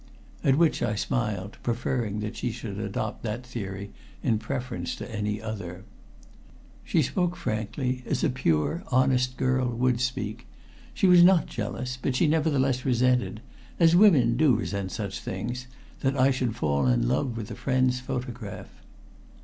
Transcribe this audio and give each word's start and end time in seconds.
At 0.43 0.57
which 0.57 0.81
I 0.81 0.95
smiled, 0.95 1.59
preferring 1.61 2.21
that 2.21 2.35
she 2.35 2.49
should 2.51 2.79
adopt 2.79 3.21
that 3.21 3.45
theory 3.45 3.91
in 4.23 4.39
preference 4.39 4.95
to 4.95 5.15
any 5.15 5.39
other. 5.39 5.83
She 6.83 7.03
spoke 7.03 7.35
frankly, 7.35 8.01
as 8.07 8.23
a 8.23 8.31
pure 8.31 8.83
honest 8.87 9.37
girl 9.37 9.69
would 9.69 10.01
speak. 10.01 10.47
She 10.95 11.05
was 11.05 11.21
not 11.23 11.45
jealous, 11.45 11.99
but 12.01 12.15
she 12.15 12.25
nevertheless 12.25 12.83
resented 12.83 13.41
as 13.79 13.95
women 13.95 14.37
do 14.37 14.55
resent 14.55 14.91
such 14.91 15.19
things 15.19 15.67
that 15.99 16.19
I 16.19 16.31
should 16.31 16.55
fall 16.55 16.87
in 16.87 17.07
love 17.07 17.37
with 17.37 17.51
a 17.51 17.55
friend's 17.55 17.99
photograph. 17.99 18.73